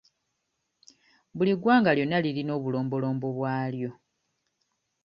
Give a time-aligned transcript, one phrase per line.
[1.37, 3.91] Buli ggwanga lyonna lirina obulombolombo bwalyo.